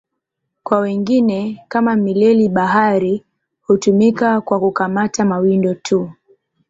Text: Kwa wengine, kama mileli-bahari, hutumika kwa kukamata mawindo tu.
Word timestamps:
Kwa 0.63 0.79
wengine, 0.79 1.65
kama 1.67 1.95
mileli-bahari, 1.95 3.23
hutumika 3.67 4.41
kwa 4.41 4.59
kukamata 4.59 5.25
mawindo 5.25 5.73
tu. 5.73 6.09